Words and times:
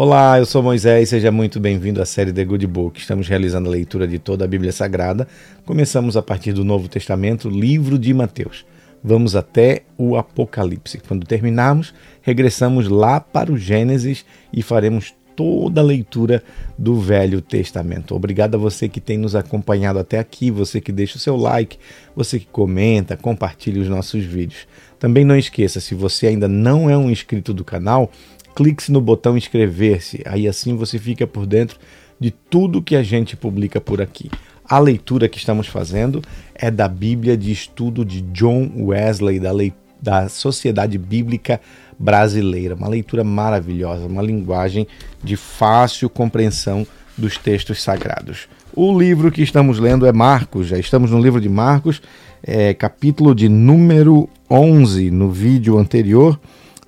Olá, 0.00 0.38
eu 0.38 0.46
sou 0.46 0.62
Moisés, 0.62 1.08
seja 1.08 1.32
muito 1.32 1.58
bem-vindo 1.58 2.00
à 2.00 2.06
série 2.06 2.32
The 2.32 2.44
Good 2.44 2.68
Book. 2.68 3.00
Estamos 3.00 3.26
realizando 3.26 3.68
a 3.68 3.72
leitura 3.72 4.06
de 4.06 4.16
toda 4.16 4.44
a 4.44 4.46
Bíblia 4.46 4.70
Sagrada. 4.70 5.26
Começamos 5.66 6.16
a 6.16 6.22
partir 6.22 6.52
do 6.52 6.64
Novo 6.64 6.86
Testamento, 6.86 7.50
livro 7.50 7.98
de 7.98 8.14
Mateus. 8.14 8.64
Vamos 9.02 9.34
até 9.34 9.82
o 9.98 10.16
Apocalipse. 10.16 10.98
Quando 10.98 11.26
terminarmos, 11.26 11.92
regressamos 12.22 12.86
lá 12.86 13.18
para 13.18 13.52
o 13.52 13.58
Gênesis 13.58 14.24
e 14.52 14.62
faremos 14.62 15.16
toda 15.38 15.80
a 15.80 15.84
leitura 15.84 16.42
do 16.76 16.96
Velho 16.96 17.40
Testamento. 17.40 18.12
Obrigado 18.12 18.56
a 18.56 18.58
você 18.58 18.88
que 18.88 19.00
tem 19.00 19.16
nos 19.16 19.36
acompanhado 19.36 20.00
até 20.00 20.18
aqui, 20.18 20.50
você 20.50 20.80
que 20.80 20.90
deixa 20.90 21.16
o 21.16 21.20
seu 21.20 21.36
like, 21.36 21.78
você 22.16 22.40
que 22.40 22.46
comenta, 22.46 23.16
compartilha 23.16 23.80
os 23.80 23.88
nossos 23.88 24.24
vídeos. 24.24 24.66
Também 24.98 25.24
não 25.24 25.36
esqueça, 25.36 25.78
se 25.78 25.94
você 25.94 26.26
ainda 26.26 26.48
não 26.48 26.90
é 26.90 26.98
um 26.98 27.08
inscrito 27.08 27.54
do 27.54 27.64
canal, 27.64 28.10
clique 28.56 28.90
no 28.90 29.00
botão 29.00 29.38
inscrever-se, 29.38 30.22
aí 30.26 30.48
assim 30.48 30.74
você 30.74 30.98
fica 30.98 31.24
por 31.24 31.46
dentro 31.46 31.78
de 32.18 32.32
tudo 32.32 32.82
que 32.82 32.96
a 32.96 33.02
gente 33.04 33.36
publica 33.36 33.80
por 33.80 34.02
aqui. 34.02 34.28
A 34.64 34.80
leitura 34.80 35.28
que 35.28 35.38
estamos 35.38 35.68
fazendo 35.68 36.20
é 36.52 36.68
da 36.68 36.88
Bíblia 36.88 37.36
de 37.36 37.52
Estudo 37.52 38.04
de 38.04 38.22
John 38.22 38.72
Wesley, 38.76 39.38
da, 39.38 39.52
da 40.00 40.28
Sociedade 40.28 40.98
Bíblica 40.98 41.60
Brasileira. 41.98 42.74
Uma 42.74 42.88
leitura 42.88 43.24
maravilhosa, 43.24 44.06
uma 44.06 44.22
linguagem 44.22 44.86
de 45.22 45.36
fácil 45.36 46.08
compreensão 46.08 46.86
dos 47.16 47.36
textos 47.36 47.82
sagrados. 47.82 48.48
O 48.74 48.96
livro 48.96 49.32
que 49.32 49.42
estamos 49.42 49.78
lendo 49.78 50.06
é 50.06 50.12
Marcos, 50.12 50.68
já 50.68 50.78
estamos 50.78 51.10
no 51.10 51.20
livro 51.20 51.40
de 51.40 51.48
Marcos, 51.48 52.00
é, 52.42 52.72
capítulo 52.72 53.34
de 53.34 53.48
número 53.48 54.28
11. 54.48 55.10
No 55.10 55.30
vídeo 55.30 55.78
anterior, 55.78 56.38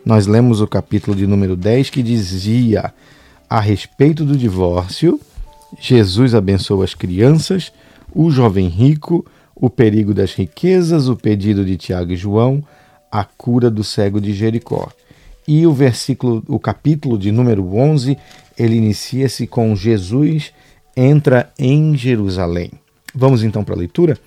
nós 0.04 0.26
lemos 0.26 0.60
o 0.60 0.66
capítulo 0.66 1.16
de 1.16 1.26
número 1.26 1.56
10 1.56 1.90
que 1.90 2.02
dizia 2.02 2.94
a 3.48 3.58
respeito 3.58 4.24
do 4.24 4.36
divórcio: 4.36 5.20
Jesus 5.80 6.34
abençoa 6.34 6.84
as 6.84 6.94
crianças, 6.94 7.72
o 8.14 8.30
jovem 8.30 8.68
rico, 8.68 9.26
o 9.54 9.68
perigo 9.68 10.14
das 10.14 10.32
riquezas, 10.34 11.08
o 11.08 11.16
pedido 11.16 11.64
de 11.64 11.76
Tiago 11.76 12.12
e 12.12 12.16
João, 12.16 12.62
a 13.10 13.24
cura 13.24 13.70
do 13.70 13.82
cego 13.82 14.20
de 14.20 14.32
Jericó. 14.32 14.88
E 15.46 15.66
o 15.66 15.72
versículo, 15.72 16.44
o 16.46 16.58
capítulo 16.58 17.18
de 17.18 17.32
número 17.32 17.74
11, 17.74 18.16
ele 18.58 18.76
inicia-se 18.76 19.46
com 19.46 19.74
Jesus 19.74 20.52
entra 20.96 21.52
em 21.58 21.96
Jerusalém. 21.96 22.70
Vamos 23.14 23.42
então 23.42 23.64
para 23.64 23.74
a 23.74 23.78
leitura? 23.78 24.18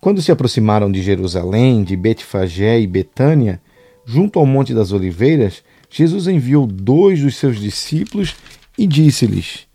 Quando 0.00 0.22
se 0.22 0.30
aproximaram 0.30 0.90
de 0.90 1.02
Jerusalém, 1.02 1.82
de 1.82 1.96
Betfagé 1.96 2.80
e 2.80 2.86
Betânia, 2.86 3.60
junto 4.04 4.38
ao 4.38 4.46
Monte 4.46 4.72
das 4.72 4.92
Oliveiras, 4.92 5.62
Jesus 5.90 6.26
enviou 6.26 6.66
dois 6.66 7.20
dos 7.20 7.36
seus 7.36 7.58
discípulos 7.58 8.36
e 8.76 8.86
disse-lhes: 8.86 9.66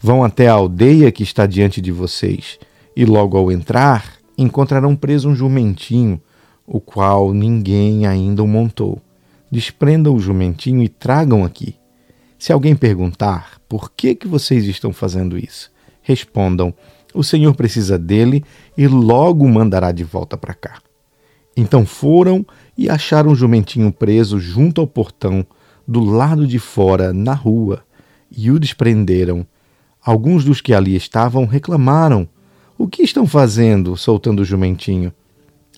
Vão 0.00 0.24
até 0.24 0.48
a 0.48 0.54
aldeia 0.54 1.12
que 1.12 1.22
está 1.22 1.46
diante 1.46 1.80
de 1.80 1.92
vocês, 1.92 2.58
e 2.96 3.04
logo 3.04 3.36
ao 3.36 3.52
entrar 3.52 4.14
encontrarão 4.36 4.96
preso 4.96 5.28
um 5.28 5.34
jumentinho, 5.34 6.20
o 6.72 6.80
qual 6.80 7.34
ninguém 7.34 8.06
ainda 8.06 8.44
o 8.44 8.46
montou. 8.46 9.02
Desprendam 9.50 10.14
o 10.14 10.20
jumentinho 10.20 10.80
e 10.84 10.88
tragam 10.88 11.44
aqui. 11.44 11.74
Se 12.38 12.52
alguém 12.52 12.76
perguntar 12.76 13.60
por 13.68 13.90
que, 13.90 14.14
que 14.14 14.28
vocês 14.28 14.64
estão 14.66 14.92
fazendo 14.92 15.36
isso, 15.36 15.68
respondam: 16.00 16.72
O 17.12 17.24
Senhor 17.24 17.56
precisa 17.56 17.98
dele 17.98 18.44
e 18.78 18.86
logo 18.86 19.44
o 19.44 19.48
mandará 19.48 19.90
de 19.90 20.04
volta 20.04 20.36
para 20.36 20.54
cá. 20.54 20.80
Então 21.56 21.84
foram 21.84 22.46
e 22.78 22.88
acharam 22.88 23.32
o 23.32 23.34
jumentinho 23.34 23.90
preso 23.90 24.38
junto 24.38 24.80
ao 24.80 24.86
portão, 24.86 25.44
do 25.88 26.04
lado 26.04 26.46
de 26.46 26.60
fora, 26.60 27.12
na 27.12 27.34
rua, 27.34 27.82
e 28.30 28.48
o 28.48 28.60
desprenderam. 28.60 29.44
Alguns 30.00 30.44
dos 30.44 30.60
que 30.60 30.72
ali 30.72 30.94
estavam 30.94 31.46
reclamaram: 31.46 32.28
O 32.78 32.86
que 32.86 33.02
estão 33.02 33.26
fazendo, 33.26 33.96
soltando 33.96 34.42
o 34.42 34.44
jumentinho? 34.44 35.12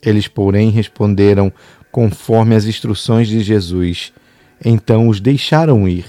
Eles, 0.04 0.26
porém, 0.26 0.70
responderam 0.70 1.52
conforme 1.90 2.54
as 2.54 2.64
instruções 2.64 3.28
de 3.28 3.40
Jesus. 3.40 4.12
Então 4.64 5.08
os 5.08 5.20
deixaram 5.20 5.88
ir. 5.88 6.04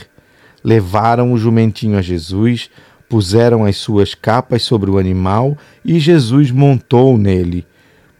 Levaram 0.64 1.34
o 1.34 1.38
jumentinho 1.38 1.98
a 1.98 2.02
Jesus, 2.02 2.70
puseram 3.10 3.66
as 3.66 3.78
suas 3.78 4.16
capas 4.16 4.64
sobre 4.64 4.90
o 4.90 4.98
animal 4.98 5.58
e 5.84 6.00
Jesus 6.00 6.50
montou 6.50 7.18
nele. 7.18 7.66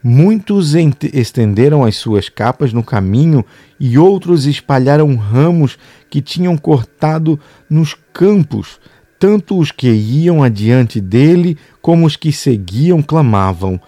Muitos 0.04 0.74
estenderam 0.76 1.86
as 1.86 1.96
suas 1.96 2.28
capas 2.28 2.74
no 2.74 2.84
caminho 2.84 3.46
e 3.80 3.98
outros 3.98 4.46
espalharam 4.46 5.16
ramos 5.16 5.78
que 6.10 6.22
tinham 6.22 6.58
cortado 6.58 7.40
nos 7.70 7.96
campos. 8.12 8.82
Tanto 9.18 9.58
os 9.58 9.72
que 9.72 9.88
iam 9.88 10.44
adiante 10.44 11.00
dele 11.00 11.58
como 11.82 12.06
os 12.06 12.18
que 12.18 12.34
seguiam 12.34 13.02
clamavam: 13.02 13.80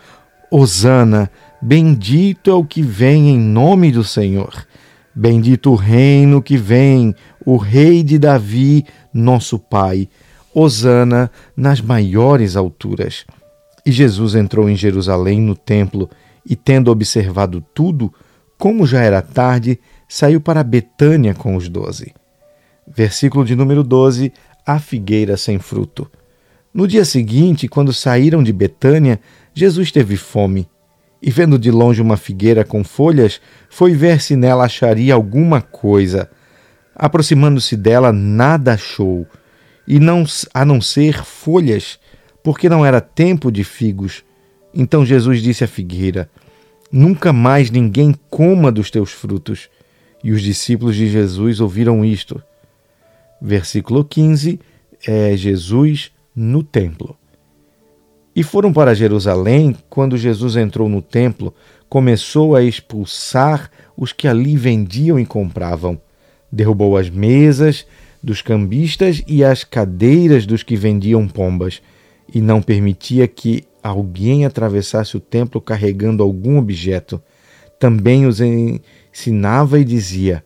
Hosana, 0.50 1.29
bendito 1.66 2.52
é 2.52 2.53
o 2.53 2.64
que 2.64 2.84
vem 2.84 3.30
em 3.30 3.40
nome 3.40 3.92
do 3.92 4.03
Senhor. 4.03 4.68
Bendito 5.16 5.72
o 5.72 5.76
reino 5.76 6.40
que 6.40 6.58
vem, 6.58 7.16
o 7.44 7.58
rei 7.58 8.03
de 8.03 8.20
Davi, 8.20 8.86
nosso 9.12 9.58
pai. 9.58 10.08
Hosana 10.54 11.31
nas 11.58 11.81
maiores 11.81 12.56
alturas. 12.56 13.25
E 13.84 13.92
Jesus 13.92 14.36
entrou 14.36 14.70
em 14.70 14.75
Jerusalém 14.75 15.42
no 15.42 15.56
templo 15.56 16.08
e, 16.46 16.56
tendo 16.56 16.92
observado 16.92 17.66
tudo, 17.74 18.14
como 18.59 18.86
já 18.86 19.02
era 19.02 19.22
tarde, 19.22 19.80
saiu 20.08 20.40
para 20.40 20.64
Betânia 20.64 21.34
com 21.34 21.56
os 21.56 21.68
doze. 21.68 22.14
Versículo 22.88 23.44
de 23.44 23.56
número 23.56 23.84
12: 23.84 24.31
A 24.66 24.78
figueira 24.78 25.36
sem 25.36 25.58
fruto. 25.58 26.09
No 26.72 26.88
dia 26.88 27.06
seguinte, 27.06 27.68
quando 27.68 27.92
saíram 27.92 28.44
de 28.44 28.54
Betânia, 28.54 29.20
Jesus 29.54 29.92
teve 29.92 30.16
fome. 30.16 30.68
E 31.25 31.31
vendo 31.31 31.58
de 31.58 31.72
longe 31.72 32.03
uma 32.03 32.18
figueira 32.18 32.63
com 32.63 32.84
folhas, 32.84 33.41
foi 33.68 33.94
ver 33.94 34.22
se 34.22 34.36
nela 34.36 34.66
acharia 34.66 35.16
alguma 35.16 35.59
coisa. 35.59 36.30
Aproximando-se 36.96 37.75
dela, 37.75 38.13
nada 38.13 38.74
achou, 38.74 39.25
e 39.88 40.00
não 40.00 40.24
a 40.53 40.63
não 40.63 40.80
ser 40.80 41.24
folhas, 41.24 42.00
porque 42.44 42.69
não 42.69 42.86
era 42.86 43.02
tempo 43.02 43.52
de 43.52 43.63
figos. 43.63 44.24
Então 44.72 45.03
Jesus 45.03 45.41
disse 45.41 45.63
à 45.63 45.68
figueira: 45.68 46.30
Nunca 46.91 47.34
mais 47.34 47.72
ninguém 47.72 48.13
coma 48.30 48.72
dos 48.72 48.92
teus 48.92 49.12
frutos. 49.12 49.68
E 50.24 50.31
os 50.31 50.44
discípulos 50.44 50.96
de 50.96 51.07
Jesus 51.07 51.59
ouviram 51.59 52.06
isto. 52.06 52.40
Versículo 53.42 54.06
15 54.06 54.59
é 55.07 55.36
Jesus 55.36 56.12
no 56.36 56.62
templo. 56.62 57.18
E 58.35 58.44
foram 58.44 58.73
para 58.73 58.94
Jerusalém. 58.94 59.75
Quando 59.90 60.18
Jesus 60.18 60.57
entrou 60.57 60.90
no 60.90 61.01
templo, 61.01 61.53
começou 61.88 62.56
a 62.56 62.62
expulsar 62.62 63.72
os 63.96 64.12
que 64.12 64.28
ali 64.28 64.57
vendiam 64.57 65.18
e 65.18 65.25
compravam. 65.25 66.00
Derrubou 66.51 66.97
as 66.97 67.09
mesas 67.09 67.85
dos 68.22 68.41
cambistas 68.41 69.24
e 69.28 69.44
as 69.44 69.63
cadeiras 69.63 70.45
dos 70.45 70.63
que 70.63 70.75
vendiam 70.75 71.28
pombas 71.28 71.81
e 72.34 72.41
não 72.41 72.62
permitia 72.62 73.28
que 73.28 73.63
alguém 73.81 74.45
atravessasse 74.45 75.16
o 75.16 75.19
templo 75.19 75.62
carregando 75.62 76.24
algum 76.24 76.57
objeto. 76.57 77.22
Também 77.79 78.25
os 78.25 78.41
ensinava 78.41 79.79
e 79.79 79.85
dizia: 79.85 80.44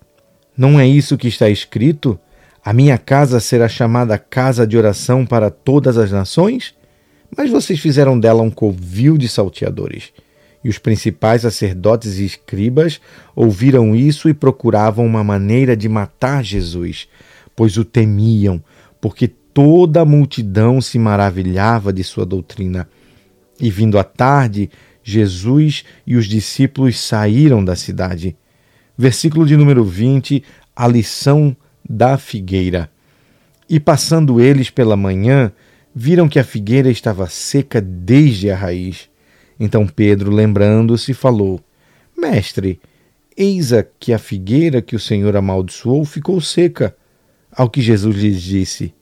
Não 0.55 0.79
é 0.79 0.85
isso 0.87 1.17
que 1.17 1.27
está 1.27 1.49
escrito? 1.49 2.19
A 2.63 2.73
minha 2.73 2.97
casa 2.97 3.39
será 3.39 3.67
chamada 3.69 4.17
casa 4.17 4.67
de 4.67 4.77
oração 4.77 5.25
para 5.25 5.49
todas 5.49 5.97
as 5.97 6.11
nações? 6.11 6.75
Mas 7.35 7.49
vocês 7.49 7.79
fizeram 7.79 8.19
dela 8.19 8.41
um 8.41 8.49
covil 8.49 9.17
de 9.17 9.27
salteadores. 9.27 10.11
E 10.63 10.69
os 10.69 10.77
principais 10.77 11.43
sacerdotes 11.43 12.17
e 12.19 12.25
escribas 12.25 12.99
ouviram 13.35 13.95
isso 13.95 14.27
e 14.27 14.33
procuravam 14.33 15.05
uma 15.05 15.23
maneira 15.23 15.75
de 15.75 15.87
matar 15.87 16.43
Jesus, 16.43 17.07
pois 17.55 17.77
o 17.77 17.85
temiam, 17.85 18.61
porque 18.99 19.27
toda 19.27 20.01
a 20.01 20.05
multidão 20.05 20.81
se 20.81 20.99
maravilhava 20.99 21.93
de 21.93 22.03
sua 22.03 22.25
doutrina. 22.25 22.89
E 23.59 23.69
vindo 23.69 23.97
à 23.97 24.03
tarde, 24.03 24.69
Jesus 25.03 25.85
e 26.05 26.15
os 26.15 26.25
discípulos 26.25 26.99
saíram 26.99 27.63
da 27.63 27.75
cidade. 27.75 28.35
Versículo 28.97 29.45
de 29.45 29.55
número 29.55 29.83
20, 29.83 30.43
a 30.75 30.87
lição 30.87 31.55
da 31.89 32.17
figueira. 32.17 32.89
E 33.69 33.79
passando 33.79 34.41
eles 34.41 34.69
pela 34.69 34.97
manhã, 34.97 35.51
viram 36.01 36.29
que 36.29 36.39
a 36.39 36.45
figueira 36.45 36.89
estava 36.89 37.27
seca 37.27 37.81
desde 37.81 38.49
a 38.49 38.55
raiz. 38.55 39.09
Então 39.59 39.85
Pedro, 39.85 40.31
lembrando-se, 40.31 41.13
falou: 41.13 41.59
Mestre, 42.17 42.79
eis 43.35 43.71
que 43.99 44.13
a 44.13 44.17
figueira 44.17 44.81
que 44.81 44.95
o 44.95 44.99
Senhor 44.99 45.35
amaldiçoou 45.35 46.05
ficou 46.05 46.39
seca. 46.39 46.95
Ao 47.51 47.69
que 47.69 47.81
Jesus 47.81 48.15
lhes 48.15 48.41
disse: 48.41 48.93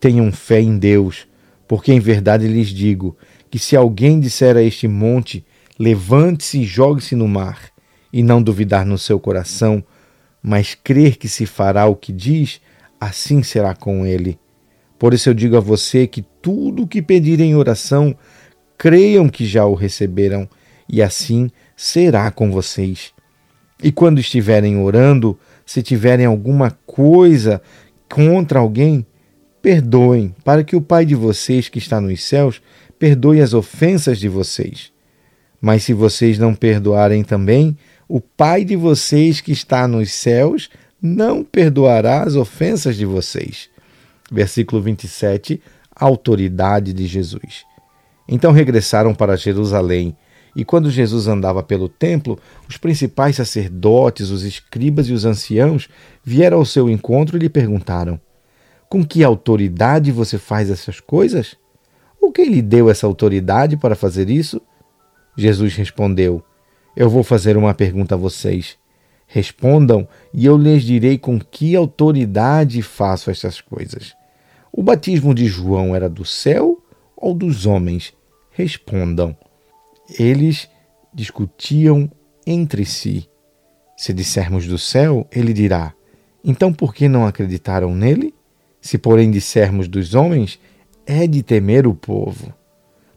tenham 0.00 0.32
fé 0.32 0.62
em 0.62 0.78
Deus, 0.78 1.26
porque 1.68 1.92
em 1.92 2.00
verdade 2.00 2.48
lhes 2.48 2.68
digo 2.68 3.18
que 3.50 3.58
se 3.58 3.76
alguém 3.76 4.18
disser 4.18 4.56
a 4.56 4.62
este 4.62 4.88
monte: 4.88 5.44
levante-se 5.78 6.60
e 6.60 6.64
jogue-se 6.64 7.14
no 7.14 7.28
mar, 7.28 7.70
e 8.10 8.22
não 8.22 8.42
duvidar 8.42 8.86
no 8.86 8.96
seu 8.96 9.20
coração, 9.20 9.84
mas 10.42 10.74
crer 10.74 11.18
que 11.18 11.28
se 11.28 11.44
fará 11.44 11.84
o 11.84 11.94
que 11.94 12.12
diz, 12.12 12.62
assim 12.98 13.42
será 13.42 13.74
com 13.74 14.06
ele. 14.06 14.38
Por 15.04 15.12
isso 15.12 15.28
eu 15.28 15.34
digo 15.34 15.54
a 15.54 15.60
você 15.60 16.06
que 16.06 16.24
tudo 16.40 16.84
o 16.84 16.86
que 16.86 17.02
pedirem 17.02 17.50
em 17.50 17.54
oração, 17.54 18.16
creiam 18.78 19.28
que 19.28 19.44
já 19.44 19.66
o 19.66 19.74
receberam, 19.74 20.48
e 20.88 21.02
assim 21.02 21.50
será 21.76 22.30
com 22.30 22.50
vocês. 22.50 23.12
E 23.82 23.92
quando 23.92 24.18
estiverem 24.18 24.78
orando, 24.78 25.38
se 25.66 25.82
tiverem 25.82 26.24
alguma 26.24 26.70
coisa 26.86 27.60
contra 28.08 28.60
alguém, 28.60 29.04
perdoem, 29.60 30.34
para 30.42 30.64
que 30.64 30.74
o 30.74 30.80
Pai 30.80 31.04
de 31.04 31.14
vocês 31.14 31.68
que 31.68 31.78
está 31.78 32.00
nos 32.00 32.22
céus 32.24 32.62
perdoe 32.98 33.42
as 33.42 33.52
ofensas 33.52 34.18
de 34.18 34.30
vocês. 34.30 34.90
Mas 35.60 35.82
se 35.82 35.92
vocês 35.92 36.38
não 36.38 36.54
perdoarem 36.54 37.22
também, 37.22 37.76
o 38.08 38.22
Pai 38.22 38.64
de 38.64 38.74
vocês 38.74 39.42
que 39.42 39.52
está 39.52 39.86
nos 39.86 40.10
céus 40.10 40.70
não 40.98 41.44
perdoará 41.44 42.22
as 42.22 42.36
ofensas 42.36 42.96
de 42.96 43.04
vocês. 43.04 43.73
Versículo 44.34 44.82
27, 44.82 45.62
autoridade 45.94 46.92
de 46.92 47.06
Jesus. 47.06 47.64
Então 48.28 48.50
regressaram 48.50 49.14
para 49.14 49.36
Jerusalém, 49.36 50.16
e 50.56 50.64
quando 50.64 50.90
Jesus 50.90 51.28
andava 51.28 51.62
pelo 51.62 51.88
templo, 51.88 52.36
os 52.68 52.76
principais 52.76 53.36
sacerdotes, 53.36 54.30
os 54.30 54.42
escribas 54.42 55.06
e 55.06 55.12
os 55.12 55.24
anciãos 55.24 55.88
vieram 56.22 56.58
ao 56.58 56.64
seu 56.64 56.90
encontro 56.90 57.36
e 57.36 57.40
lhe 57.40 57.48
perguntaram: 57.48 58.20
Com 58.88 59.04
que 59.04 59.22
autoridade 59.22 60.10
você 60.10 60.36
faz 60.36 60.68
essas 60.68 60.98
coisas? 60.98 61.56
O 62.20 62.32
quem 62.32 62.48
lhe 62.48 62.62
deu 62.62 62.90
essa 62.90 63.06
autoridade 63.06 63.76
para 63.76 63.94
fazer 63.94 64.28
isso? 64.28 64.60
Jesus 65.36 65.76
respondeu: 65.76 66.42
Eu 66.96 67.08
vou 67.08 67.22
fazer 67.22 67.56
uma 67.56 67.72
pergunta 67.72 68.16
a 68.16 68.18
vocês. 68.18 68.76
Respondam 69.26 70.06
e 70.32 70.44
eu 70.44 70.56
lhes 70.56 70.82
direi 70.82 71.18
com 71.18 71.40
que 71.40 71.74
autoridade 71.74 72.82
faço 72.82 73.30
estas 73.30 73.60
coisas. 73.60 74.14
O 74.76 74.82
batismo 74.82 75.32
de 75.32 75.46
João 75.46 75.94
era 75.94 76.08
do 76.08 76.24
céu 76.24 76.82
ou 77.16 77.32
dos 77.32 77.64
homens? 77.64 78.12
Respondam. 78.50 79.36
Eles 80.18 80.68
discutiam 81.14 82.10
entre 82.44 82.84
si. 82.84 83.30
Se 83.96 84.12
dissermos 84.12 84.66
do 84.66 84.76
céu, 84.76 85.28
ele 85.30 85.52
dirá: 85.52 85.94
Então 86.42 86.72
por 86.72 86.92
que 86.92 87.06
não 87.06 87.24
acreditaram 87.24 87.94
nele? 87.94 88.34
Se, 88.80 88.98
porém, 88.98 89.30
dissermos 89.30 89.86
dos 89.86 90.12
homens, 90.12 90.58
é 91.06 91.24
de 91.28 91.40
temer 91.44 91.86
o 91.86 91.94
povo, 91.94 92.52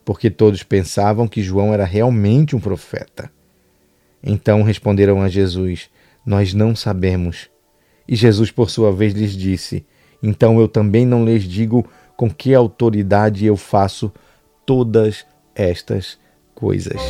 porque 0.04 0.30
todos 0.30 0.62
pensavam 0.62 1.26
que 1.26 1.42
João 1.42 1.74
era 1.74 1.84
realmente 1.84 2.54
um 2.54 2.60
profeta. 2.60 3.32
Então 4.22 4.62
responderam 4.62 5.20
a 5.20 5.28
Jesus: 5.28 5.90
Nós 6.24 6.54
não 6.54 6.76
sabemos. 6.76 7.50
E 8.06 8.14
Jesus, 8.14 8.52
por 8.52 8.70
sua 8.70 8.92
vez, 8.92 9.12
lhes 9.12 9.32
disse: 9.32 9.84
Então 10.22 10.60
eu 10.60 10.68
também 10.68 11.06
não 11.06 11.24
lhes 11.24 11.44
digo 11.44 11.86
com 12.16 12.28
que 12.28 12.54
autoridade 12.54 13.46
eu 13.46 13.56
faço 13.56 14.12
todas 14.66 15.24
estas 15.54 16.18
coisas. 16.54 17.00